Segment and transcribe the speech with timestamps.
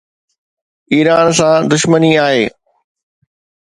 [0.91, 2.45] Iran سان دشمني آهي.